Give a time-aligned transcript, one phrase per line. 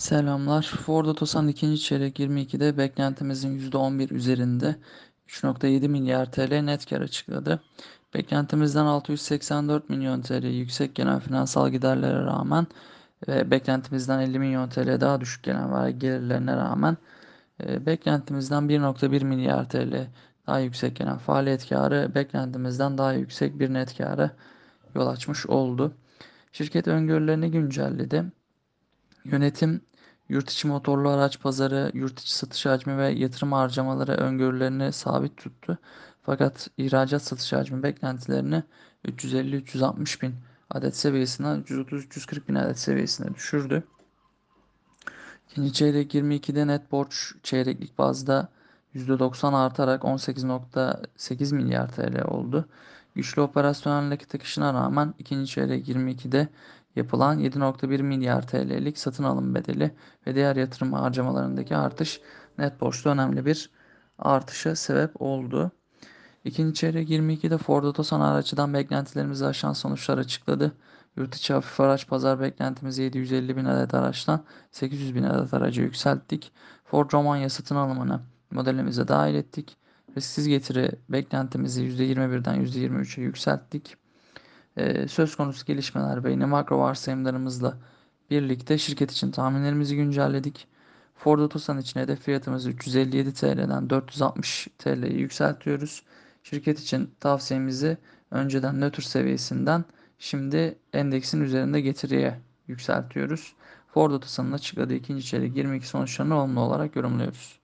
[0.00, 0.62] Selamlar.
[0.62, 4.76] Ford Otosan ikinci çeyrek 22'de beklentimizin %11 üzerinde
[5.28, 7.60] 3.7 milyar TL net kar açıkladı.
[8.14, 12.66] Beklentimizden 684 milyon TL yüksek gelen finansal giderlere rağmen
[13.28, 16.96] ve beklentimizden 50 milyon TL daha düşük gelen vergi gelirlerine rağmen
[17.64, 20.06] e, beklentimizden 1.1 milyar TL
[20.46, 24.30] daha yüksek gelen faaliyet karı beklentimizden daha yüksek bir net kâra
[24.94, 25.92] yol açmış oldu.
[26.52, 28.24] Şirket öngörülerini güncelledi.
[29.24, 29.80] Yönetim
[30.30, 35.78] yurt içi motorlu araç pazarı, yurt içi satış hacmi ve yatırım harcamaları öngörülerini sabit tuttu.
[36.22, 38.62] Fakat ihracat satış hacmi beklentilerini
[39.04, 40.34] 350-360 bin
[40.70, 43.82] adet seviyesinden 330-340 bin adet seviyesine düşürdü.
[45.50, 48.48] İkinci çeyrek 22'de net borç çeyreklik bazda
[48.94, 52.68] %90 artarak 18.8 milyar TL oldu.
[53.14, 56.48] Güçlü operasyonel nakit akışına rağmen ikinci çeyrek 22'de
[56.96, 59.94] yapılan 7.1 milyar TL'lik satın alım bedeli
[60.26, 62.20] ve diğer yatırım harcamalarındaki artış
[62.58, 63.70] net borçta önemli bir
[64.18, 65.72] artışa sebep oldu.
[66.44, 70.72] İkinci çeyrek 22'de Ford Otosan araçtan beklentilerimizi aşan sonuçlar açıkladı.
[71.16, 76.52] Yurt içi hafif araç pazar beklentimizi 750 bin adet araçtan 800 bin adet araca yükselttik.
[76.84, 79.76] Ford Romanya satın alımını modelimize dahil ettik.
[80.16, 83.96] Risksiz getiri beklentimizi %21'den %23'e yükselttik.
[84.76, 87.78] Ee, söz konusu gelişmeler ve yine makro varsayımlarımızla
[88.30, 90.66] birlikte şirket için tahminlerimizi güncelledik.
[91.14, 96.02] Ford Otosan için hedef fiyatımızı 357 TL'den 460 TL'ye yükseltiyoruz.
[96.42, 97.98] Şirket için tavsiyemizi
[98.30, 99.84] önceden nötr seviyesinden
[100.18, 103.54] şimdi endeksin üzerinde getiriye yükseltiyoruz.
[103.88, 107.59] Ford Otosan'ın açıkladığı ikinci çeyrek 22 sonuçlarını olumlu olarak yorumluyoruz.